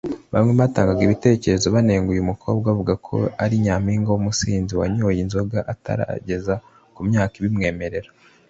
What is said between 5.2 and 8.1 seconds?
inzoga atarageza ku myaka ibimwemerera